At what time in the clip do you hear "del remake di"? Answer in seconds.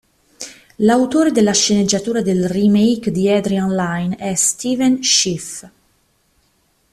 2.23-3.29